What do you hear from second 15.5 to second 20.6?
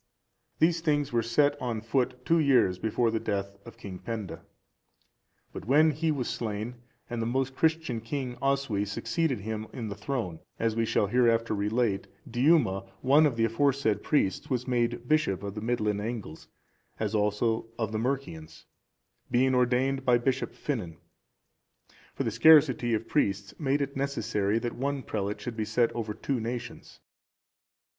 the Midland Angles, as also of the Mercians, being ordained by Bishop